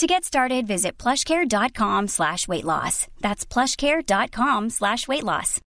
To 0.00 0.06
get 0.06 0.24
started, 0.24 0.66
visit 0.66 0.96
plushcare.com 0.96 2.08
slash 2.08 2.48
weight 2.48 2.64
loss. 2.64 3.06
That's 3.20 3.44
plushcare.com 3.44 4.70
slash 4.70 5.06
weight 5.06 5.24
loss. 5.24 5.60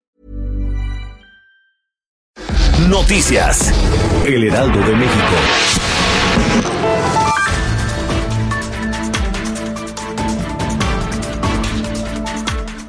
Noticias. 2.88 3.72
El 4.24 4.44
Heraldo 4.44 4.78
de 4.86 4.94
México. 4.94 6.79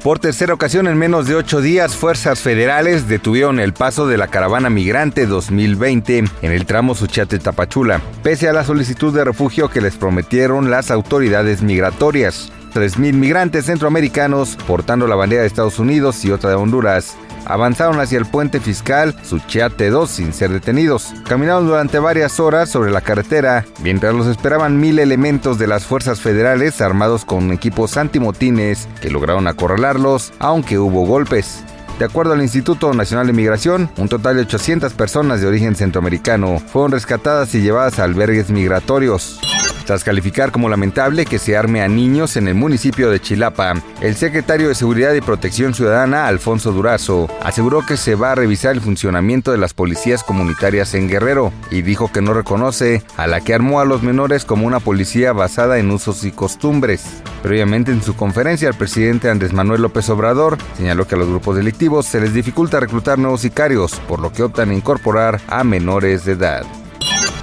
Por 0.02 0.18
tercera 0.18 0.52
ocasión 0.52 0.88
en 0.88 0.98
menos 0.98 1.28
de 1.28 1.36
ocho 1.36 1.60
días, 1.60 1.94
fuerzas 1.94 2.40
federales 2.40 3.06
detuvieron 3.06 3.60
el 3.60 3.72
paso 3.72 4.08
de 4.08 4.16
la 4.16 4.26
caravana 4.26 4.68
migrante 4.68 5.26
2020 5.26 6.18
en 6.18 6.52
el 6.52 6.66
tramo 6.66 6.96
Suchate-Tapachula, 6.96 8.00
pese 8.24 8.48
a 8.48 8.52
la 8.52 8.64
solicitud 8.64 9.14
de 9.14 9.24
refugio 9.24 9.70
que 9.70 9.80
les 9.80 9.94
prometieron 9.94 10.72
las 10.72 10.90
autoridades 10.90 11.62
migratorias. 11.62 12.50
3.000 12.74 13.12
migrantes 13.12 13.66
centroamericanos 13.66 14.58
portando 14.66 15.06
la 15.06 15.14
bandera 15.14 15.42
de 15.42 15.46
Estados 15.46 15.78
Unidos 15.78 16.24
y 16.24 16.32
otra 16.32 16.50
de 16.50 16.56
Honduras 16.56 17.16
avanzaron 17.46 18.00
hacia 18.00 18.18
el 18.18 18.26
puente 18.26 18.60
fiscal 18.60 19.14
Suchiate 19.22 19.90
2 19.90 20.10
sin 20.10 20.32
ser 20.32 20.50
detenidos. 20.50 21.12
Caminaron 21.28 21.66
durante 21.66 21.98
varias 21.98 22.40
horas 22.40 22.68
sobre 22.68 22.90
la 22.90 23.00
carretera 23.00 23.64
mientras 23.82 24.14
los 24.14 24.26
esperaban 24.26 24.80
mil 24.80 24.98
elementos 24.98 25.58
de 25.58 25.66
las 25.66 25.84
fuerzas 25.84 26.20
federales 26.20 26.80
armados 26.80 27.24
con 27.24 27.52
equipos 27.52 27.96
antimotines 27.96 28.88
que 29.00 29.10
lograron 29.10 29.46
acorralarlos, 29.46 30.32
aunque 30.38 30.78
hubo 30.78 31.06
golpes. 31.06 31.62
De 31.98 32.06
acuerdo 32.06 32.32
al 32.32 32.42
Instituto 32.42 32.92
Nacional 32.94 33.26
de 33.26 33.32
Migración, 33.32 33.90
un 33.96 34.08
total 34.08 34.36
de 34.36 34.42
800 34.42 34.92
personas 34.94 35.40
de 35.40 35.46
origen 35.46 35.76
centroamericano 35.76 36.58
fueron 36.58 36.92
rescatadas 36.92 37.54
y 37.54 37.60
llevadas 37.60 37.98
a 37.98 38.04
albergues 38.04 38.50
migratorios. 38.50 39.38
Tras 39.84 40.04
calificar 40.04 40.52
como 40.52 40.68
lamentable 40.68 41.26
que 41.26 41.38
se 41.38 41.56
arme 41.56 41.82
a 41.82 41.88
niños 41.88 42.36
en 42.36 42.46
el 42.48 42.54
municipio 42.54 43.10
de 43.10 43.20
Chilapa, 43.20 43.74
el 44.00 44.16
secretario 44.16 44.68
de 44.68 44.74
Seguridad 44.74 45.12
y 45.14 45.20
Protección 45.20 45.74
Ciudadana, 45.74 46.28
Alfonso 46.28 46.72
Durazo, 46.72 47.28
aseguró 47.42 47.84
que 47.84 47.96
se 47.96 48.14
va 48.14 48.32
a 48.32 48.34
revisar 48.36 48.74
el 48.74 48.80
funcionamiento 48.80 49.50
de 49.50 49.58
las 49.58 49.74
policías 49.74 50.22
comunitarias 50.22 50.94
en 50.94 51.08
Guerrero 51.08 51.52
y 51.70 51.82
dijo 51.82 52.12
que 52.12 52.22
no 52.22 52.32
reconoce 52.32 53.02
a 53.16 53.26
la 53.26 53.40
que 53.40 53.54
armó 53.54 53.80
a 53.80 53.84
los 53.84 54.02
menores 54.02 54.44
como 54.44 54.66
una 54.66 54.80
policía 54.80 55.32
basada 55.32 55.78
en 55.78 55.90
usos 55.90 56.24
y 56.24 56.30
costumbres. 56.30 57.04
Previamente 57.42 57.90
en 57.90 58.02
su 58.02 58.14
conferencia, 58.14 58.68
el 58.68 58.74
presidente 58.74 59.28
Andrés 59.28 59.52
Manuel 59.52 59.82
López 59.82 60.08
Obrador 60.10 60.58
señaló 60.76 61.06
que 61.08 61.16
a 61.16 61.18
los 61.18 61.28
grupos 61.28 61.56
delictivos 61.56 62.06
se 62.06 62.20
les 62.20 62.34
dificulta 62.34 62.78
reclutar 62.78 63.18
nuevos 63.18 63.40
sicarios, 63.40 63.94
por 64.08 64.20
lo 64.20 64.32
que 64.32 64.44
optan 64.44 64.70
a 64.70 64.74
incorporar 64.74 65.40
a 65.48 65.64
menores 65.64 66.24
de 66.24 66.32
edad. 66.32 66.81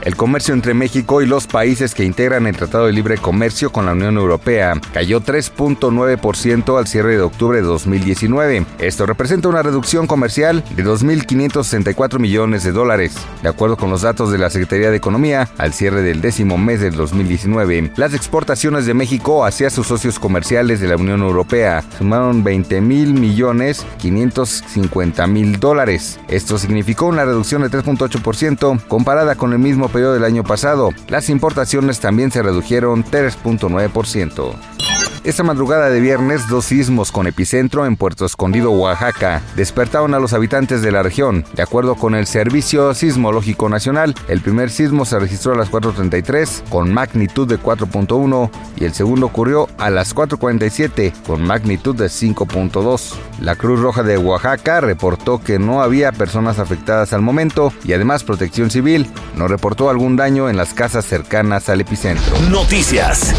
El 0.01 0.15
comercio 0.15 0.53
entre 0.53 0.73
México 0.73 1.21
y 1.21 1.25
los 1.25 1.45
países 1.45 1.93
que 1.93 2.05
integran 2.05 2.47
el 2.47 2.55
Tratado 2.55 2.85
de 2.85 2.93
Libre 2.93 3.17
Comercio 3.17 3.71
con 3.71 3.85
la 3.85 3.91
Unión 3.91 4.15
Europea 4.15 4.79
cayó 4.93 5.19
3.9% 5.19 6.77
al 6.77 6.87
cierre 6.87 7.17
de 7.17 7.21
octubre 7.21 7.57
de 7.57 7.67
2019. 7.67 8.65
Esto 8.79 9.05
representa 9.05 9.49
una 9.49 9.61
reducción 9.61 10.07
comercial 10.07 10.63
de 10.75 10.85
2.564 10.85 12.17
millones 12.17 12.63
de 12.63 12.71
dólares. 12.71 13.15
De 13.43 13.49
acuerdo 13.49 13.75
con 13.75 13.89
los 13.89 14.01
datos 14.03 14.31
de 14.31 14.37
la 14.37 14.49
Secretaría 14.49 14.89
de 14.89 14.97
Economía, 14.97 15.49
al 15.57 15.73
cierre 15.73 16.01
del 16.01 16.21
décimo 16.21 16.57
mes 16.57 16.79
del 16.79 16.95
2019, 16.95 17.91
las 17.97 18.13
exportaciones 18.13 18.85
de 18.85 18.93
México 18.93 19.43
hacia 19.45 19.69
sus 19.69 19.87
socios 19.87 20.17
comerciales 20.17 20.79
de 20.79 20.87
la 20.87 20.95
Unión 20.95 21.21
Europea 21.21 21.83
sumaron 21.97 22.43
20 22.43 22.79
mil 22.79 23.13
millones 23.13 23.85
550 23.97 25.27
mil 25.27 25.59
dólares. 25.59 26.19
Esto 26.29 26.57
significó 26.57 27.07
una 27.07 27.25
reducción 27.25 27.61
de 27.63 27.69
3.8% 27.69 28.81
comparada 28.87 29.35
con 29.35 29.51
el 29.51 29.59
mismo 29.89 29.93
periodo 29.93 30.13
del 30.13 30.23
año 30.23 30.43
pasado. 30.43 30.91
Las 31.07 31.29
importaciones 31.29 31.99
también 31.99 32.31
se 32.31 32.43
redujeron 32.43 33.03
3.9%. 33.03 34.78
Esta 35.25 35.43
madrugada 35.43 35.89
de 35.89 35.99
viernes, 35.99 36.47
dos 36.47 36.65
sismos 36.65 37.11
con 37.11 37.27
epicentro 37.27 37.85
en 37.85 37.97
Puerto 37.97 38.25
Escondido, 38.25 38.71
Oaxaca, 38.71 39.41
despertaron 39.57 40.13
a 40.13 40.19
los 40.19 40.31
habitantes 40.31 40.81
de 40.81 40.93
la 40.93 41.03
región. 41.03 41.43
De 41.55 41.61
acuerdo 41.61 41.95
con 41.95 42.15
el 42.15 42.25
Servicio 42.25 42.93
Sismológico 42.93 43.67
Nacional, 43.67 44.15
el 44.29 44.39
primer 44.39 44.69
sismo 44.69 45.03
se 45.03 45.19
registró 45.19 45.53
a 45.53 45.57
las 45.57 45.69
4.33 45.69 46.69
con 46.69 46.93
magnitud 46.93 47.47
de 47.47 47.59
4.1 47.59 48.49
y 48.77 48.85
el 48.85 48.93
segundo 48.93 49.25
ocurrió 49.25 49.67
a 49.77 49.89
las 49.89 50.15
4.47 50.15 51.11
con 51.27 51.43
magnitud 51.43 51.95
de 51.95 52.05
5.2. 52.05 53.13
La 53.41 53.55
Cruz 53.55 53.81
Roja 53.81 54.03
de 54.03 54.17
Oaxaca 54.17 54.79
reportó 54.79 55.43
que 55.43 55.59
no 55.59 55.81
había 55.81 56.13
personas 56.13 56.59
afectadas 56.59 57.11
al 57.11 57.21
momento 57.21 57.73
y 57.83 57.91
además 57.91 58.23
Protección 58.23 58.69
Civil 58.71 59.05
no 59.35 59.49
reportó 59.49 59.89
algún 59.89 60.15
daño 60.15 60.49
en 60.49 60.55
las 60.55 60.73
casas 60.73 61.05
cercanas 61.05 61.67
al 61.67 61.81
epicentro. 61.81 62.39
Noticias. 62.49 63.33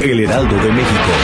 El 0.00 0.20
Heraldo 0.20 0.56
de 0.56 0.72
México. 0.72 1.23